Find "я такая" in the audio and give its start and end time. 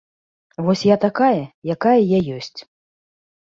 0.87-1.43